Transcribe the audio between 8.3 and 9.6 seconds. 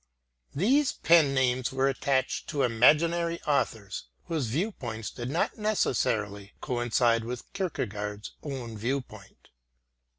own viewpoint.